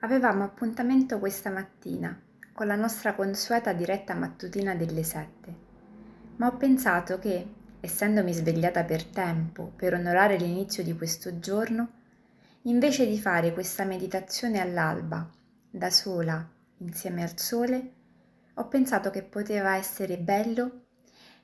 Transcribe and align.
Avevamo 0.00 0.44
appuntamento 0.44 1.18
questa 1.18 1.50
mattina 1.50 2.16
con 2.52 2.68
la 2.68 2.76
nostra 2.76 3.14
consueta 3.14 3.72
diretta 3.72 4.14
mattutina 4.14 4.76
delle 4.76 5.02
sette, 5.02 5.54
ma 6.36 6.46
ho 6.46 6.56
pensato 6.56 7.18
che, 7.18 7.44
essendomi 7.80 8.32
svegliata 8.32 8.84
per 8.84 9.02
tempo 9.04 9.72
per 9.74 9.94
onorare 9.94 10.36
l'inizio 10.36 10.84
di 10.84 10.96
questo 10.96 11.40
giorno, 11.40 11.90
invece 12.62 13.08
di 13.08 13.18
fare 13.18 13.52
questa 13.52 13.82
meditazione 13.82 14.60
all'alba, 14.60 15.28
da 15.68 15.90
sola, 15.90 16.48
insieme 16.76 17.24
al 17.24 17.36
sole, 17.36 17.92
ho 18.54 18.68
pensato 18.68 19.10
che 19.10 19.24
poteva 19.24 19.74
essere 19.74 20.16
bello 20.16 20.82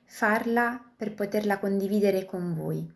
farla 0.05 0.81
per 0.95 1.13
poterla 1.13 1.59
condividere 1.59 2.23
con 2.23 2.53
voi, 2.53 2.89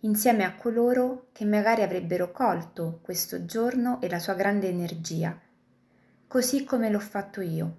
insieme 0.00 0.44
a 0.44 0.54
coloro 0.54 1.28
che 1.32 1.44
magari 1.44 1.82
avrebbero 1.82 2.30
colto 2.32 3.00
questo 3.02 3.44
giorno 3.44 4.00
e 4.00 4.08
la 4.08 4.18
sua 4.18 4.34
grande 4.34 4.68
energia, 4.68 5.38
così 6.26 6.64
come 6.64 6.90
l'ho 6.90 7.00
fatto 7.00 7.40
io. 7.40 7.76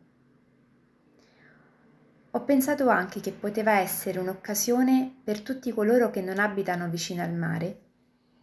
Ho 2.31 2.43
pensato 2.43 2.87
anche 2.87 3.19
che 3.19 3.31
poteva 3.31 3.79
essere 3.79 4.19
un'occasione 4.19 5.21
per 5.23 5.41
tutti 5.41 5.71
coloro 5.73 6.09
che 6.11 6.21
non 6.21 6.39
abitano 6.39 6.89
vicino 6.89 7.23
al 7.23 7.33
mare 7.33 7.79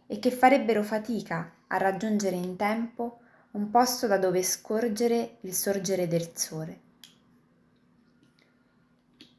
e 0.05 0.19
che 0.19 0.31
farebbero 0.31 0.83
fatica 0.83 1.53
a 1.67 1.77
raggiungere 1.77 2.35
in 2.35 2.55
tempo 2.55 3.21
un 3.51 3.71
posto 3.71 4.05
da 4.05 4.17
dove 4.17 4.43
scorgere 4.43 5.37
il 5.41 5.53
sorgere 5.53 6.07
del 6.07 6.31
sole. 6.35 6.81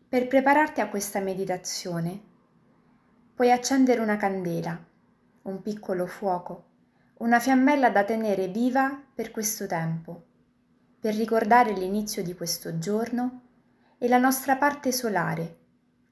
Per 0.09 0.27
prepararti 0.27 0.81
a 0.81 0.89
questa 0.89 1.21
meditazione, 1.21 2.30
puoi 3.41 3.53
accendere 3.53 4.03
una 4.03 4.19
candela, 4.19 4.79
un 5.45 5.63
piccolo 5.63 6.05
fuoco, 6.05 6.65
una 7.21 7.41
fiammella 7.41 7.89
da 7.89 8.05
tenere 8.05 8.49
viva 8.49 9.03
per 9.15 9.31
questo 9.31 9.67
tempo, 9.67 10.27
per 11.01 11.15
ricordare 11.15 11.73
l'inizio 11.73 12.23
di 12.23 12.35
questo 12.35 12.79
giorno 12.79 13.41
e 13.97 14.09
la 14.09 14.19
nostra 14.19 14.59
parte 14.59 14.93
solare, 14.93 15.57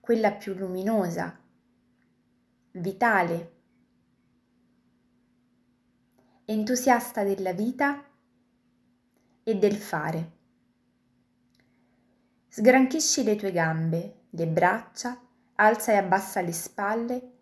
quella 0.01 0.33
più 0.33 0.55
luminosa, 0.55 1.39
vitale, 2.71 3.53
entusiasta 6.47 7.25
della 7.25 7.53
vita 7.53 8.03
e 9.43 9.55
del 9.55 9.77
fare. 9.77 10.33
Sgranchisci 12.49 13.23
le 13.23 13.37
tue 13.37 13.53
gambe, 13.53 14.21
le 14.31 14.47
braccia, 14.47 15.28
alza 15.61 15.93
e 15.93 15.97
abbassa 15.97 16.41
le 16.41 16.53
spalle, 16.53 17.33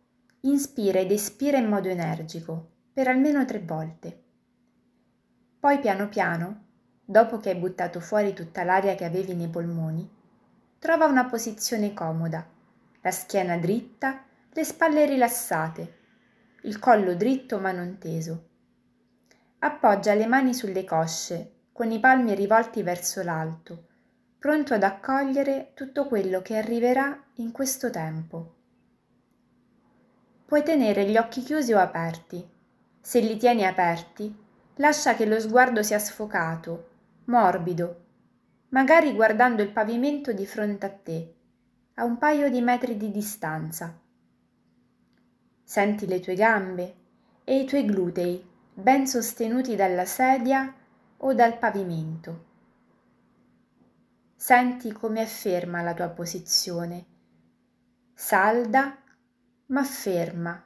inspira 0.41 1.01
ed 1.01 1.11
espira 1.11 1.59
in 1.59 1.69
modo 1.69 1.89
energico 1.89 2.71
per 2.93 3.09
almeno 3.09 3.45
tre 3.45 3.59
volte. 3.59 4.25
Poi 5.61 5.79
piano 5.81 6.09
piano, 6.09 6.65
dopo 7.05 7.39
che 7.39 7.51
hai 7.51 7.57
buttato 7.57 8.01
fuori 8.01 8.33
tutta 8.33 8.65
l'aria 8.65 8.95
che 8.95 9.05
avevi 9.05 9.35
nei 9.35 9.49
polmoni, 9.49 10.09
trova 10.79 11.05
una 11.05 11.27
posizione 11.27 11.93
comoda, 11.93 12.47
la 13.03 13.11
schiena 13.11 13.59
dritta, 13.59 14.25
le 14.51 14.65
spalle 14.65 15.05
rilassate, 15.05 15.99
il 16.63 16.79
collo 16.79 17.15
dritto 17.15 17.59
ma 17.59 17.71
non 17.71 17.99
teso. 17.99 18.49
Appoggia 19.59 20.15
le 20.15 20.27
mani 20.27 20.55
sulle 20.55 20.85
cosce, 20.85 21.53
con 21.71 21.91
i 21.91 22.01
palmi 22.01 22.35
rivolti 22.35 22.83
verso 22.83 23.23
l'alto, 23.23 23.89
pronto 24.39 24.75
ad 24.75 24.83
accogliere 24.83 25.73
tutto 25.75 26.07
quello 26.07 26.43
che 26.43 26.57
arriverà 26.57 27.21
in 27.37 27.53
questo 27.53 27.91
tempo. 27.91 28.55
Puoi 30.47 30.63
tenere 30.63 31.05
gli 31.05 31.17
occhi 31.17 31.43
chiusi 31.43 31.73
o 31.73 31.79
aperti. 31.79 32.49
Se 33.01 33.21
li 33.21 33.37
tieni 33.37 33.67
aperti, 33.67 34.35
lascia 34.77 35.15
che 35.15 35.27
lo 35.27 35.41
sguardo 35.41 35.83
sia 35.83 35.99
sfocato, 35.99 36.89
morbido, 37.25 38.05
magari 38.69 39.13
guardando 39.13 39.63
il 39.63 39.71
pavimento 39.71 40.33
di 40.33 40.47
fronte 40.47 40.87
a 40.87 40.91
te, 40.91 41.35
a 41.95 42.05
un 42.05 42.19
paio 42.19 42.51
di 42.51 42.61
metri 42.61 42.97
di 42.97 43.11
distanza. 43.11 43.99
Senti 45.65 46.07
le 46.07 46.21
tue 46.21 46.35
gambe 46.35 46.95
e 47.43 47.59
i 47.59 47.65
tuoi 47.65 47.85
glutei 47.85 48.45
ben 48.73 49.07
sostenuti 49.07 49.75
dalla 49.75 50.05
sedia 50.05 50.73
o 51.17 51.33
dal 51.33 51.59
pavimento. 51.59 52.45
Senti 54.47 54.93
come 54.93 55.23
è 55.23 55.27
ferma 55.27 55.83
la 55.83 55.93
tua 55.93 56.09
posizione, 56.09 57.07
salda 58.15 58.97
ma 59.67 59.83
ferma, 59.83 60.65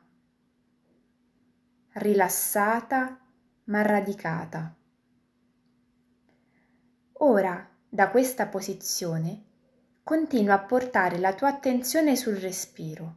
rilassata 1.93 3.19
ma 3.65 3.81
radicata. 3.81 4.77
Ora, 7.21 7.71
da 7.89 8.11
questa 8.11 8.49
posizione, 8.49 9.45
continua 10.03 10.57
a 10.57 10.63
portare 10.63 11.17
la 11.17 11.33
tua 11.33 11.49
attenzione 11.49 12.17
sul 12.17 12.35
respiro. 12.35 13.17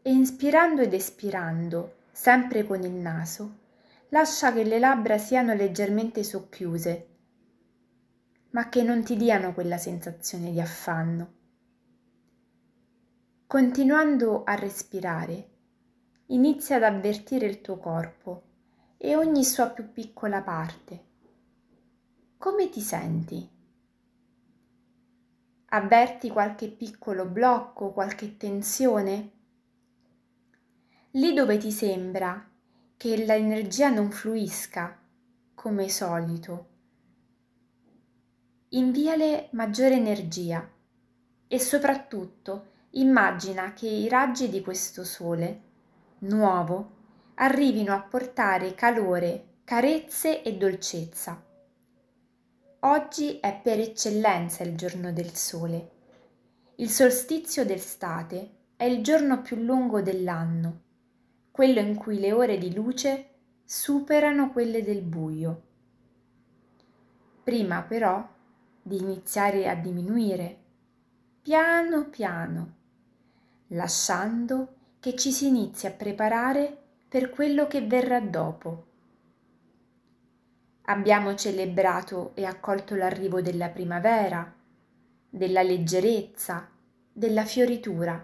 E 0.00 0.10
inspirando 0.10 0.80
ed 0.80 0.94
espirando, 0.94 1.96
sempre 2.12 2.64
con 2.64 2.82
il 2.82 2.92
naso, 2.92 3.58
lascia 4.08 4.54
che 4.54 4.64
le 4.64 4.78
labbra 4.78 5.18
siano 5.18 5.52
leggermente 5.52 6.22
socchiuse 6.22 7.08
ma 8.54 8.68
che 8.68 8.82
non 8.82 9.02
ti 9.02 9.16
diano 9.16 9.52
quella 9.52 9.78
sensazione 9.78 10.52
di 10.52 10.60
affanno. 10.60 11.32
Continuando 13.48 14.44
a 14.44 14.54
respirare, 14.54 15.48
inizia 16.26 16.76
ad 16.76 16.84
avvertire 16.84 17.46
il 17.46 17.60
tuo 17.60 17.78
corpo 17.78 18.42
e 18.96 19.16
ogni 19.16 19.42
sua 19.42 19.70
più 19.70 19.92
piccola 19.92 20.40
parte. 20.42 21.04
Come 22.38 22.68
ti 22.70 22.80
senti? 22.80 23.50
Avverti 25.66 26.30
qualche 26.30 26.68
piccolo 26.68 27.26
blocco, 27.26 27.90
qualche 27.90 28.36
tensione? 28.36 29.32
Lì 31.12 31.32
dove 31.32 31.58
ti 31.58 31.72
sembra 31.72 32.48
che 32.96 33.16
l'energia 33.16 33.88
non 33.88 34.12
fluisca 34.12 34.96
come 35.54 35.88
solito 35.88 36.73
inviale 38.70 39.48
maggiore 39.52 39.94
energia 39.94 40.68
e 41.46 41.58
soprattutto 41.58 42.72
immagina 42.90 43.72
che 43.72 43.86
i 43.86 44.08
raggi 44.08 44.48
di 44.48 44.60
questo 44.60 45.04
sole 45.04 45.62
nuovo 46.20 46.90
arrivino 47.34 47.92
a 47.92 48.00
portare 48.00 48.74
calore, 48.74 49.58
carezze 49.64 50.42
e 50.42 50.56
dolcezza. 50.56 51.42
Oggi 52.80 53.38
è 53.40 53.60
per 53.62 53.78
eccellenza 53.80 54.62
il 54.62 54.76
giorno 54.76 55.12
del 55.12 55.34
sole. 55.34 55.90
Il 56.76 56.90
solstizio 56.90 57.64
d'estate 57.64 58.56
è 58.76 58.84
il 58.84 59.02
giorno 59.02 59.40
più 59.40 59.56
lungo 59.56 60.02
dell'anno, 60.02 60.82
quello 61.50 61.80
in 61.80 61.94
cui 61.94 62.18
le 62.18 62.32
ore 62.32 62.58
di 62.58 62.74
luce 62.74 63.30
superano 63.64 64.50
quelle 64.52 64.82
del 64.82 65.02
buio. 65.02 65.62
Prima 67.42 67.82
però 67.82 68.26
di 68.86 68.98
iniziare 68.98 69.66
a 69.66 69.74
diminuire, 69.74 70.58
piano 71.40 72.10
piano, 72.10 72.74
lasciando 73.68 74.74
che 75.00 75.16
ci 75.16 75.32
si 75.32 75.46
inizi 75.46 75.86
a 75.86 75.90
preparare 75.90 76.82
per 77.08 77.30
quello 77.30 77.66
che 77.66 77.80
verrà 77.80 78.20
dopo. 78.20 78.86
Abbiamo 80.82 81.34
celebrato 81.34 82.32
e 82.34 82.44
accolto 82.44 82.94
l'arrivo 82.94 83.40
della 83.40 83.70
primavera, 83.70 84.54
della 85.30 85.62
leggerezza, 85.62 86.68
della 87.10 87.46
fioritura. 87.46 88.22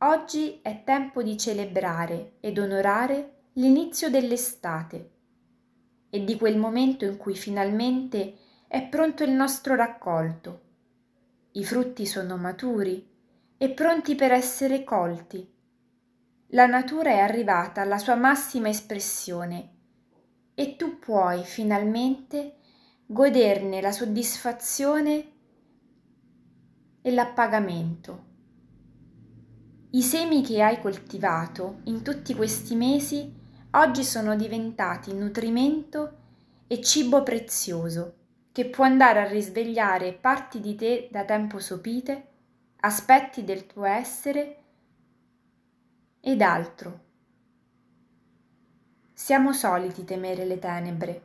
Oggi 0.00 0.60
è 0.60 0.82
tempo 0.84 1.22
di 1.22 1.38
celebrare 1.38 2.32
ed 2.40 2.58
onorare 2.58 3.44
l'inizio 3.54 4.10
dell'estate 4.10 5.10
e 6.10 6.24
di 6.24 6.36
quel 6.36 6.58
momento 6.58 7.06
in 7.06 7.16
cui 7.16 7.34
finalmente 7.34 8.39
è 8.72 8.86
pronto 8.86 9.24
il 9.24 9.32
nostro 9.32 9.74
raccolto. 9.74 10.60
I 11.54 11.64
frutti 11.64 12.06
sono 12.06 12.36
maturi 12.36 13.04
e 13.58 13.70
pronti 13.70 14.14
per 14.14 14.30
essere 14.30 14.84
colti. 14.84 15.44
La 16.50 16.66
natura 16.66 17.10
è 17.10 17.18
arrivata 17.18 17.80
alla 17.80 17.98
sua 17.98 18.14
massima 18.14 18.68
espressione 18.68 19.70
e 20.54 20.76
tu 20.76 21.00
puoi 21.00 21.42
finalmente 21.42 22.58
goderne 23.06 23.80
la 23.80 23.90
soddisfazione 23.90 25.32
e 27.02 27.10
l'appagamento. 27.10 28.24
I 29.90 30.00
semi 30.00 30.42
che 30.42 30.62
hai 30.62 30.80
coltivato 30.80 31.80
in 31.86 32.02
tutti 32.02 32.36
questi 32.36 32.76
mesi 32.76 33.34
oggi 33.72 34.04
sono 34.04 34.36
diventati 34.36 35.12
nutrimento 35.12 36.18
e 36.68 36.80
cibo 36.80 37.24
prezioso 37.24 38.18
che 38.52 38.66
può 38.66 38.84
andare 38.84 39.20
a 39.20 39.28
risvegliare 39.28 40.12
parti 40.12 40.60
di 40.60 40.74
te 40.74 41.08
da 41.10 41.24
tempo 41.24 41.58
sopite, 41.58 42.28
aspetti 42.80 43.44
del 43.44 43.66
tuo 43.66 43.84
essere 43.84 44.56
ed 46.20 46.42
altro. 46.42 47.08
Siamo 49.12 49.52
soliti 49.52 50.04
temere 50.04 50.44
le 50.44 50.58
tenebre, 50.58 51.22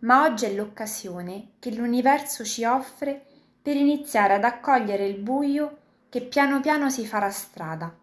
ma 0.00 0.24
oggi 0.24 0.44
è 0.44 0.52
l'occasione 0.52 1.52
che 1.58 1.72
l'universo 1.72 2.44
ci 2.44 2.64
offre 2.64 3.24
per 3.62 3.76
iniziare 3.76 4.34
ad 4.34 4.44
accogliere 4.44 5.06
il 5.06 5.20
buio 5.20 5.78
che 6.08 6.20
piano 6.20 6.60
piano 6.60 6.90
si 6.90 7.06
farà 7.06 7.30
strada. 7.30 7.96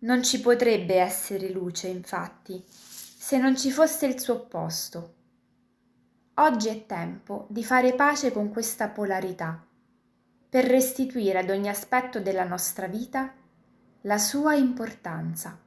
Non 0.00 0.22
ci 0.22 0.40
potrebbe 0.40 0.96
essere 0.96 1.50
luce, 1.50 1.88
infatti, 1.88 2.62
se 2.68 3.36
non 3.38 3.56
ci 3.56 3.72
fosse 3.72 4.06
il 4.06 4.20
suo 4.20 4.34
opposto. 4.34 5.14
Oggi 6.40 6.68
è 6.68 6.86
tempo 6.86 7.46
di 7.48 7.64
fare 7.64 7.94
pace 7.94 8.30
con 8.30 8.52
questa 8.52 8.86
polarità, 8.90 9.60
per 10.48 10.66
restituire 10.66 11.40
ad 11.40 11.50
ogni 11.50 11.68
aspetto 11.68 12.20
della 12.20 12.44
nostra 12.44 12.86
vita 12.86 13.34
la 14.02 14.18
sua 14.18 14.54
importanza. 14.54 15.58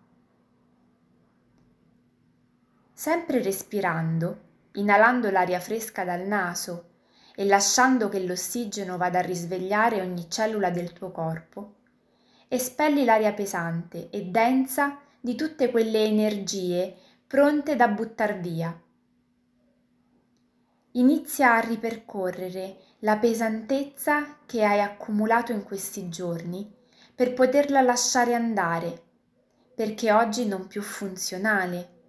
Sempre 2.93 3.41
respirando, 3.41 4.39
inalando 4.75 5.29
l'aria 5.29 5.59
fresca 5.59 6.05
dal 6.05 6.25
naso 6.25 6.91
e 7.35 7.43
lasciando 7.43 8.07
che 8.07 8.23
l'ossigeno 8.23 8.95
vada 8.95 9.19
a 9.19 9.23
risvegliare 9.23 9.99
ogni 9.99 10.29
cellula 10.29 10.69
del 10.69 10.93
tuo 10.93 11.11
corpo, 11.11 11.75
espelli 12.47 13.03
l'aria 13.03 13.33
pesante 13.33 14.09
e 14.09 14.23
densa 14.23 14.99
di 15.19 15.35
tutte 15.35 15.69
quelle 15.69 16.05
energie 16.05 16.95
pronte 17.27 17.75
da 17.75 17.89
buttar 17.89 18.39
via. 18.39 18.81
Inizia 20.93 21.55
a 21.55 21.59
ripercorrere 21.59 22.77
la 22.99 23.17
pesantezza 23.17 24.39
che 24.45 24.63
hai 24.63 24.81
accumulato 24.81 25.51
in 25.51 25.63
questi 25.63 26.09
giorni 26.09 26.69
per 27.15 27.33
poterla 27.33 27.81
lasciare 27.81 28.33
andare, 28.33 29.03
perché 29.73 30.11
oggi 30.11 30.45
non 30.45 30.67
più 30.67 30.81
funzionale. 30.81 31.99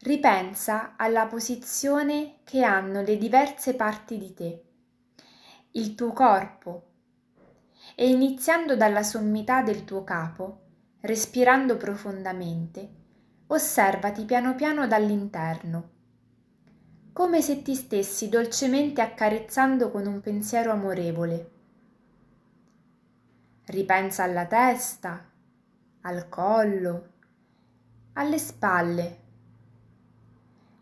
Ripensa 0.00 0.94
alla 0.96 1.26
posizione 1.26 2.40
che 2.44 2.62
hanno 2.62 3.00
le 3.00 3.16
diverse 3.16 3.74
parti 3.74 4.18
di 4.18 4.34
te 4.34 4.64
il 5.76 5.96
tuo 5.96 6.12
corpo 6.12 6.90
e 7.96 8.08
iniziando 8.08 8.76
dalla 8.76 9.02
sommità 9.02 9.62
del 9.62 9.84
tuo 9.84 10.04
capo, 10.04 10.60
respirando 11.00 11.76
profondamente, 11.76 13.03
osservati 13.46 14.24
piano 14.24 14.54
piano 14.54 14.86
dall'interno, 14.86 15.90
come 17.12 17.42
se 17.42 17.62
ti 17.62 17.74
stessi 17.74 18.28
dolcemente 18.28 19.00
accarezzando 19.00 19.90
con 19.90 20.06
un 20.06 20.20
pensiero 20.20 20.72
amorevole. 20.72 21.50
Ripensa 23.66 24.24
alla 24.24 24.46
testa, 24.46 25.30
al 26.02 26.28
collo, 26.28 27.08
alle 28.14 28.38
spalle, 28.38 29.18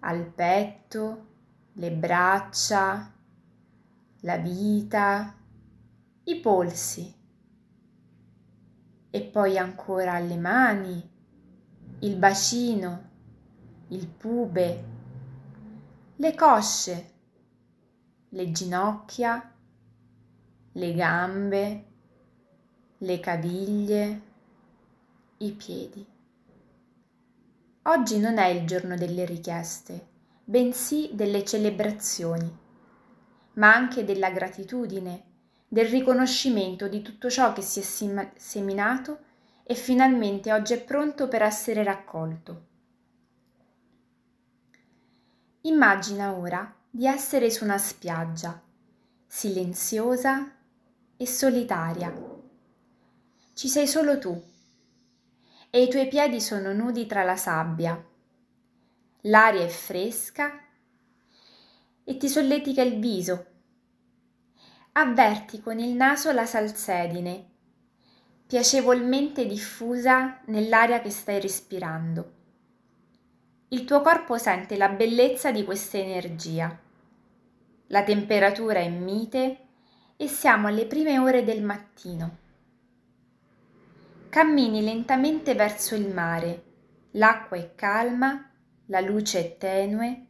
al 0.00 0.24
petto, 0.24 1.26
le 1.74 1.90
braccia, 1.92 3.12
la 4.20 4.36
vita, 4.36 5.34
i 6.24 6.40
polsi 6.40 7.14
e 9.10 9.22
poi 9.22 9.58
ancora 9.58 10.18
le 10.18 10.36
mani, 10.36 11.11
il 12.02 12.16
bacino, 12.16 13.10
il 13.88 14.06
pube, 14.06 14.84
le 16.16 16.34
cosce, 16.34 17.12
le 18.28 18.52
ginocchia, 18.52 19.52
le 20.72 20.94
gambe, 20.94 21.84
le 22.98 23.20
caviglie, 23.20 24.22
i 25.38 25.52
piedi. 25.52 26.06
Oggi 27.82 28.18
non 28.18 28.38
è 28.38 28.46
il 28.46 28.66
giorno 28.66 28.96
delle 28.96 29.24
richieste, 29.24 30.06
bensì 30.44 31.10
delle 31.12 31.44
celebrazioni 31.44 32.60
ma 33.54 33.74
anche 33.74 34.04
della 34.04 34.30
gratitudine, 34.30 35.24
del 35.68 35.86
riconoscimento 35.86 36.88
di 36.88 37.02
tutto 37.02 37.28
ciò 37.28 37.52
che 37.52 37.62
si 37.62 37.80
è 37.80 38.30
seminato 38.36 39.18
e 39.72 39.74
finalmente 39.74 40.52
oggi 40.52 40.74
è 40.74 40.82
pronto 40.82 41.28
per 41.28 41.40
essere 41.40 41.82
raccolto. 41.82 42.66
Immagina 45.62 46.34
ora 46.34 46.76
di 46.90 47.06
essere 47.06 47.50
su 47.50 47.64
una 47.64 47.78
spiaggia, 47.78 48.60
silenziosa 49.26 50.54
e 51.16 51.26
solitaria. 51.26 52.14
Ci 53.54 53.68
sei 53.68 53.86
solo 53.88 54.18
tu 54.18 54.38
e 55.70 55.82
i 55.82 55.88
tuoi 55.88 56.06
piedi 56.06 56.38
sono 56.42 56.74
nudi 56.74 57.06
tra 57.06 57.22
la 57.22 57.36
sabbia. 57.36 57.98
L'aria 59.22 59.64
è 59.64 59.68
fresca 59.68 60.66
e 62.04 62.16
ti 62.18 62.28
solletica 62.28 62.82
il 62.82 62.98
viso. 62.98 63.46
Avverti 64.92 65.62
con 65.62 65.78
il 65.78 65.94
naso 65.94 66.30
la 66.30 66.44
salsedine, 66.44 67.51
piacevolmente 68.52 69.46
diffusa 69.46 70.40
nell'aria 70.48 71.00
che 71.00 71.08
stai 71.08 71.40
respirando. 71.40 72.32
Il 73.68 73.86
tuo 73.86 74.02
corpo 74.02 74.36
sente 74.36 74.76
la 74.76 74.90
bellezza 74.90 75.50
di 75.50 75.64
questa 75.64 75.96
energia. 75.96 76.78
La 77.86 78.02
temperatura 78.02 78.80
è 78.80 78.90
mite 78.90 79.58
e 80.18 80.28
siamo 80.28 80.66
alle 80.66 80.84
prime 80.84 81.18
ore 81.18 81.44
del 81.44 81.62
mattino. 81.62 82.36
Cammini 84.28 84.82
lentamente 84.82 85.54
verso 85.54 85.94
il 85.94 86.12
mare, 86.12 86.62
l'acqua 87.12 87.56
è 87.56 87.74
calma, 87.74 88.50
la 88.88 89.00
luce 89.00 89.38
è 89.40 89.56
tenue 89.56 90.26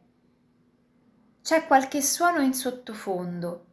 c'è 1.41 1.67
qualche 1.67 2.01
suono 2.01 2.39
in 2.39 2.53
sottofondo, 2.53 3.65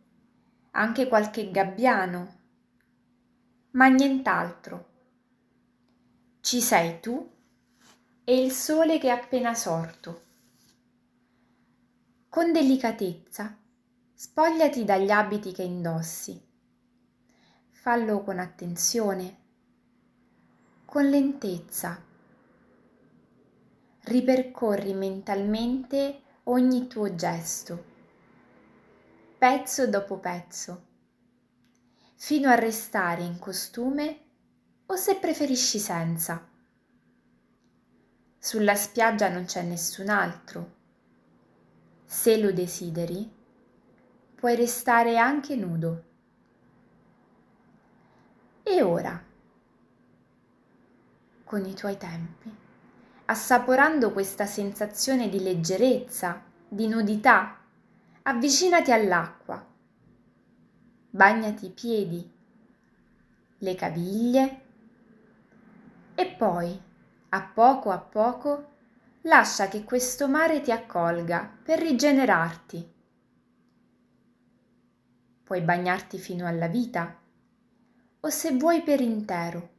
anche 0.72 1.06
qualche 1.06 1.52
gabbiano, 1.52 2.39
ma 3.72 3.88
nient'altro. 3.88 4.88
Ci 6.40 6.60
sei 6.60 7.00
tu 7.00 7.30
e 8.24 8.42
il 8.42 8.50
sole 8.52 8.98
che 8.98 9.08
è 9.08 9.10
appena 9.10 9.54
sorto. 9.54 10.22
Con 12.28 12.52
delicatezza 12.52 13.56
spogliati 14.14 14.84
dagli 14.84 15.10
abiti 15.10 15.52
che 15.52 15.62
indossi. 15.62 16.38
Fallo 17.70 18.22
con 18.22 18.38
attenzione, 18.38 19.36
con 20.84 21.08
lentezza. 21.08 22.02
Ripercorri 24.02 24.92
mentalmente 24.92 26.22
ogni 26.44 26.86
tuo 26.86 27.14
gesto, 27.14 27.84
pezzo 29.38 29.86
dopo 29.86 30.18
pezzo, 30.18 30.88
fino 32.22 32.50
a 32.50 32.54
restare 32.54 33.22
in 33.22 33.38
costume 33.38 34.20
o 34.84 34.94
se 34.94 35.16
preferisci 35.16 35.78
senza. 35.78 36.46
Sulla 38.38 38.74
spiaggia 38.74 39.30
non 39.30 39.46
c'è 39.46 39.62
nessun 39.62 40.10
altro. 40.10 40.74
Se 42.04 42.36
lo 42.36 42.52
desideri, 42.52 43.28
puoi 44.34 44.54
restare 44.54 45.16
anche 45.16 45.56
nudo. 45.56 46.04
E 48.64 48.82
ora, 48.82 49.24
con 51.42 51.64
i 51.64 51.72
tuoi 51.72 51.96
tempi, 51.96 52.54
assaporando 53.24 54.12
questa 54.12 54.44
sensazione 54.44 55.30
di 55.30 55.42
leggerezza, 55.42 56.44
di 56.68 56.86
nudità, 56.86 57.60
avvicinati 58.24 58.92
all'acqua. 58.92 59.69
Bagnati 61.12 61.66
i 61.66 61.70
piedi, 61.70 62.32
le 63.58 63.74
caviglie 63.74 64.60
e 66.14 66.26
poi, 66.28 66.80
a 67.30 67.42
poco 67.42 67.90
a 67.90 67.98
poco, 67.98 68.68
lascia 69.22 69.66
che 69.66 69.82
questo 69.82 70.28
mare 70.28 70.60
ti 70.60 70.70
accolga 70.70 71.52
per 71.64 71.80
rigenerarti. 71.80 72.92
Puoi 75.42 75.60
bagnarti 75.62 76.16
fino 76.16 76.46
alla 76.46 76.68
vita 76.68 77.18
o 78.20 78.28
se 78.28 78.52
vuoi 78.52 78.80
per 78.82 79.00
intero. 79.00 79.70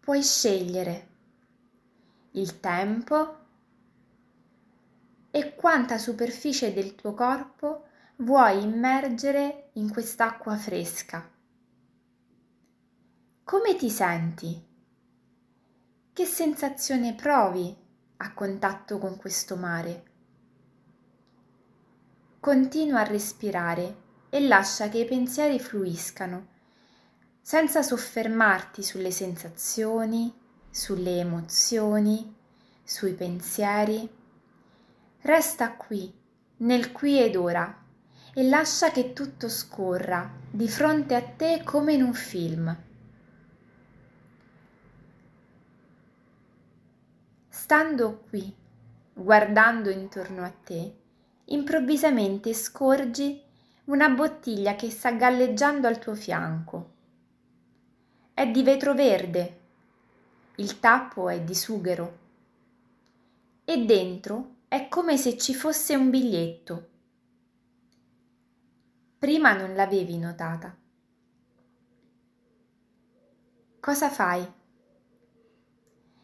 Puoi 0.00 0.22
scegliere 0.22 1.08
il 2.30 2.58
tempo 2.58 3.36
e 5.30 5.54
quanta 5.54 5.98
superficie 5.98 6.72
del 6.72 6.94
tuo 6.94 7.12
corpo 7.12 7.84
vuoi 8.20 8.62
immergere 8.62 9.70
in 9.74 9.90
quest'acqua 9.90 10.54
fresca. 10.54 11.26
Come 13.44 13.76
ti 13.76 13.88
senti? 13.88 14.62
Che 16.12 16.24
sensazione 16.26 17.14
provi 17.14 17.74
a 18.18 18.34
contatto 18.34 18.98
con 18.98 19.16
questo 19.16 19.56
mare? 19.56 20.02
Continua 22.40 23.00
a 23.00 23.04
respirare 23.04 23.96
e 24.28 24.46
lascia 24.46 24.90
che 24.90 24.98
i 24.98 25.06
pensieri 25.06 25.58
fluiscano, 25.58 26.48
senza 27.40 27.82
soffermarti 27.82 28.82
sulle 28.82 29.12
sensazioni, 29.12 30.30
sulle 30.68 31.20
emozioni, 31.20 32.36
sui 32.84 33.14
pensieri. 33.14 34.06
Resta 35.22 35.72
qui, 35.72 36.12
nel 36.58 36.92
qui 36.92 37.18
ed 37.18 37.34
ora, 37.34 37.79
e 38.34 38.48
lascia 38.48 38.90
che 38.90 39.12
tutto 39.12 39.48
scorra 39.48 40.30
di 40.50 40.68
fronte 40.68 41.14
a 41.14 41.22
te 41.22 41.62
come 41.64 41.92
in 41.92 42.02
un 42.02 42.14
film. 42.14 42.76
Stando 47.48 48.24
qui, 48.28 48.54
guardando 49.12 49.90
intorno 49.90 50.44
a 50.44 50.50
te, 50.50 50.94
improvvisamente 51.46 52.52
scorgi 52.54 53.42
una 53.84 54.08
bottiglia 54.08 54.74
che 54.76 54.90
sta 54.90 55.12
galleggiando 55.12 55.86
al 55.86 55.98
tuo 55.98 56.14
fianco. 56.14 56.90
È 58.34 58.46
di 58.46 58.62
vetro 58.62 58.94
verde, 58.94 59.58
il 60.56 60.78
tappo 60.78 61.28
è 61.28 61.40
di 61.40 61.54
sughero 61.54 62.18
e 63.64 63.84
dentro 63.84 64.56
è 64.68 64.88
come 64.88 65.16
se 65.16 65.36
ci 65.36 65.54
fosse 65.54 65.94
un 65.94 66.10
biglietto. 66.10 66.88
Prima 69.20 69.52
non 69.52 69.74
l'avevi 69.74 70.16
notata. 70.16 70.74
Cosa 73.78 74.08
fai? 74.08 74.50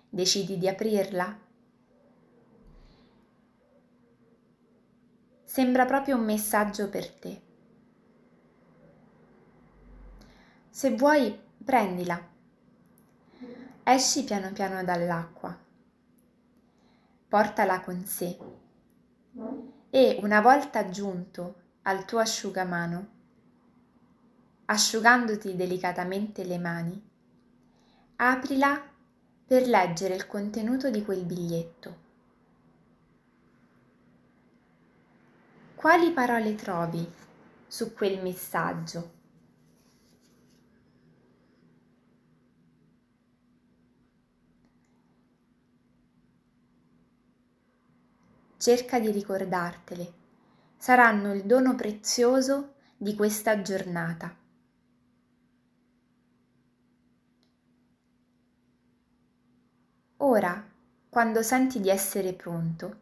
Decidi 0.08 0.56
di 0.56 0.66
aprirla? 0.66 1.38
Sembra 5.44 5.84
proprio 5.84 6.16
un 6.16 6.24
messaggio 6.24 6.88
per 6.88 7.10
te. 7.10 7.42
Se 10.70 10.96
vuoi, 10.96 11.38
prendila. 11.62 12.18
Esci 13.82 14.24
piano 14.24 14.50
piano 14.52 14.82
dall'acqua. 14.82 15.54
Portala 17.28 17.80
con 17.82 18.06
sé 18.06 18.38
e 19.90 20.18
una 20.22 20.40
volta 20.40 20.88
giunto 20.88 21.64
al 21.86 22.04
tuo 22.04 22.18
asciugamano, 22.18 23.08
asciugandoti 24.64 25.54
delicatamente 25.54 26.42
le 26.42 26.58
mani, 26.58 27.08
aprila 28.16 28.82
per 29.46 29.68
leggere 29.68 30.16
il 30.16 30.26
contenuto 30.26 30.90
di 30.90 31.04
quel 31.04 31.24
biglietto. 31.24 32.04
Quali 35.76 36.10
parole 36.10 36.56
trovi 36.56 37.08
su 37.68 37.94
quel 37.94 38.20
messaggio? 38.20 39.14
Cerca 48.56 48.98
di 48.98 49.12
ricordartele 49.12 50.24
saranno 50.86 51.34
il 51.34 51.42
dono 51.42 51.74
prezioso 51.74 52.74
di 52.96 53.16
questa 53.16 53.60
giornata. 53.60 54.32
Ora, 60.18 60.64
quando 61.08 61.42
senti 61.42 61.80
di 61.80 61.90
essere 61.90 62.34
pronto, 62.34 63.00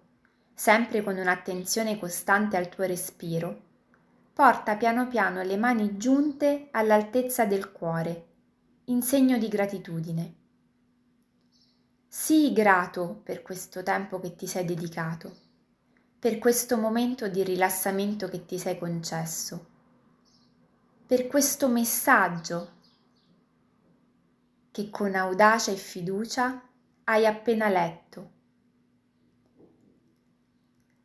sempre 0.55 1.03
con 1.03 1.19
un'attenzione 1.19 1.99
costante 1.99 2.57
al 2.57 2.71
tuo 2.71 2.85
respiro, 2.85 3.61
porta 4.33 4.77
piano 4.77 5.07
piano 5.07 5.43
le 5.43 5.59
mani 5.59 5.99
giunte 5.99 6.69
all'altezza 6.71 7.45
del 7.45 7.71
cuore, 7.71 8.29
in 8.85 9.03
segno 9.03 9.37
di 9.37 9.49
gratitudine. 9.49 10.35
Sii 12.09 12.51
grato 12.55 13.21
per 13.23 13.43
questo 13.43 13.83
tempo 13.83 14.21
che 14.21 14.35
ti 14.35 14.47
sei 14.47 14.65
dedicato 14.65 15.44
per 16.25 16.39
questo 16.39 16.79
momento 16.79 17.29
di 17.29 17.45
rilassamento 17.45 18.29
che 18.31 18.47
ti 18.47 18.59
sei 18.59 18.79
concesso, 18.79 19.67
per 21.07 21.27
questo 21.27 21.69
messaggio 21.69 22.77
che 24.71 24.89
con 24.89 25.15
audacia 25.15 25.71
e 25.71 25.77
fiducia 25.77 26.67
hai 27.05 27.27
appena 27.27 27.69
letto. 27.69 28.31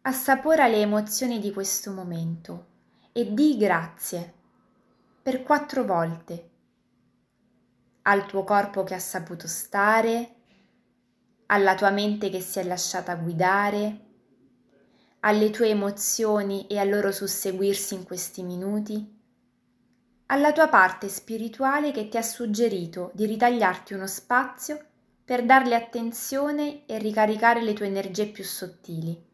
Assapora 0.03 0.69
le 0.69 0.79
emozioni 0.79 1.39
di 1.39 1.51
questo 1.51 1.91
momento 1.91 2.67
e 3.11 3.33
di 3.33 3.57
grazie 3.57 4.33
per 5.21 5.43
quattro 5.43 5.83
volte 5.83 6.49
al 8.03 8.25
tuo 8.25 8.45
corpo 8.45 8.85
che 8.85 8.93
ha 8.93 8.99
saputo 8.99 9.47
stare, 9.47 10.35
alla 11.47 11.75
tua 11.75 11.89
mente 11.89 12.29
che 12.29 12.39
si 12.39 12.59
è 12.59 12.63
lasciata 12.63 13.15
guidare, 13.15 14.07
alle 15.21 15.49
tue 15.49 15.69
emozioni 15.69 16.65
e 16.67 16.77
al 16.77 16.89
loro 16.89 17.11
susseguirsi 17.11 17.93
in 17.93 18.03
questi 18.03 18.41
minuti? 18.41 19.17
Alla 20.27 20.53
tua 20.53 20.69
parte 20.69 21.09
spirituale 21.09 21.91
che 21.91 22.07
ti 22.07 22.17
ha 22.17 22.21
suggerito 22.21 23.11
di 23.13 23.25
ritagliarti 23.25 23.93
uno 23.93 24.07
spazio 24.07 24.85
per 25.25 25.43
darle 25.45 25.75
attenzione 25.75 26.85
e 26.85 26.97
ricaricare 26.99 27.61
le 27.61 27.73
tue 27.73 27.87
energie 27.87 28.27
più 28.27 28.43
sottili. 28.43 29.27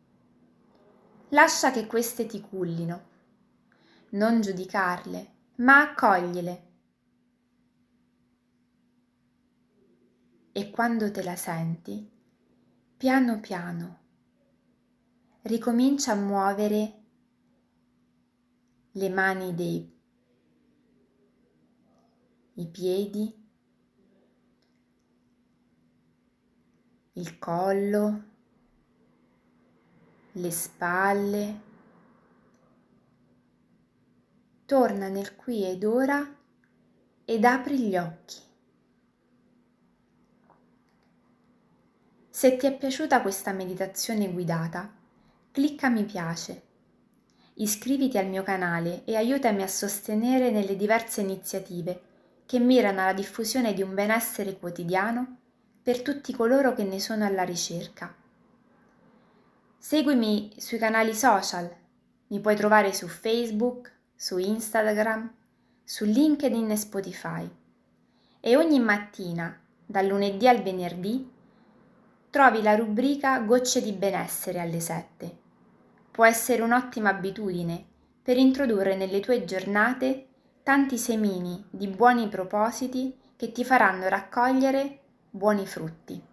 Lascia 1.29 1.71
che 1.71 1.85
queste 1.85 2.25
ti 2.25 2.41
cullino. 2.41 3.13
Non 4.11 4.41
giudicarle, 4.41 5.33
ma 5.57 5.81
accogliele. 5.81 6.63
E 10.51 10.69
quando 10.69 11.11
te 11.11 11.21
la 11.21 11.35
senti, 11.35 12.09
piano 12.95 13.39
piano, 13.39 14.04
ricomincia 15.45 16.13
a 16.13 16.15
muovere 16.15 17.03
le 18.93 19.09
mani 19.09 19.53
dei 19.53 19.93
i 22.57 22.67
piedi, 22.67 23.47
il 27.13 27.37
collo, 27.37 28.23
le 30.31 30.51
spalle. 30.51 31.61
Torna 34.65 35.09
nel 35.09 35.35
qui 35.35 35.63
ed 35.63 35.83
ora 35.83 36.27
ed 37.23 37.43
apri 37.43 37.79
gli 37.87 37.95
occhi. 37.95 38.41
Se 42.29 42.57
ti 42.57 42.65
è 42.65 42.75
piaciuta 42.75 43.21
questa 43.21 43.51
meditazione 43.51 44.31
guidata, 44.31 45.03
Clicca 45.55 45.87
mi 45.87 46.03
piace. 46.03 46.63
Iscriviti 47.53 48.17
al 48.17 48.27
mio 48.27 48.43
canale 48.43 49.05
e 49.05 49.15
aiutami 49.15 49.61
a 49.61 49.67
sostenere 49.67 50.51
nelle 50.51 50.75
diverse 50.75 51.21
iniziative 51.21 52.01
che 52.45 52.59
mirano 52.59 52.99
alla 52.99 53.13
diffusione 53.13 53.73
di 53.73 53.81
un 53.81 53.93
benessere 53.93 54.59
quotidiano 54.59 55.37
per 55.81 56.01
tutti 56.01 56.33
coloro 56.33 56.73
che 56.73 56.83
ne 56.83 56.99
sono 56.99 57.23
alla 57.23 57.43
ricerca. 57.43 58.13
Seguimi 59.77 60.51
sui 60.57 60.77
canali 60.77 61.15
social, 61.15 61.73
mi 62.27 62.41
puoi 62.41 62.57
trovare 62.57 62.91
su 62.91 63.07
Facebook, 63.07 63.93
su 64.13 64.37
Instagram, 64.37 65.33
su 65.85 66.03
LinkedIn 66.03 66.69
e 66.69 66.75
Spotify. 66.75 67.49
E 68.41 68.57
ogni 68.57 68.81
mattina, 68.81 69.57
dal 69.85 70.05
lunedì 70.05 70.49
al 70.49 70.61
venerdì, 70.61 71.31
trovi 72.29 72.61
la 72.61 72.75
rubrica 72.75 73.39
Gocce 73.39 73.81
di 73.81 73.93
benessere 73.93 74.59
alle 74.59 74.81
7 74.81 75.43
può 76.15 76.23
essere 76.23 76.61
un'ottima 76.61 77.09
abitudine 77.09 77.85
per 78.23 78.37
introdurre 78.37 78.95
nelle 78.95 79.19
tue 79.19 79.43
giornate 79.43 80.27
tanti 80.63 80.97
semini 80.97 81.61
di 81.69 81.89
buoni 81.89 82.29
propositi 82.29 83.13
che 83.35 83.51
ti 83.51 83.65
faranno 83.65 84.07
raccogliere 84.07 84.99
buoni 85.29 85.67
frutti. 85.67 86.23